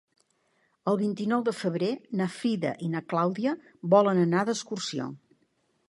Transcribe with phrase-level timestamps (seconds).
[0.91, 1.91] El vint-i-nou de febrer
[2.23, 3.55] na Frida i na Clàudia
[3.97, 5.13] volen anar d'excursió.